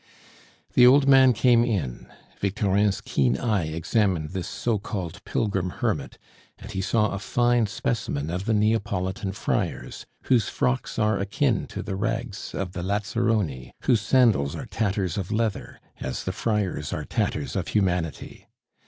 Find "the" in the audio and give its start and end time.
0.73-0.87, 8.45-8.53, 11.83-11.95, 12.71-12.81, 16.23-16.31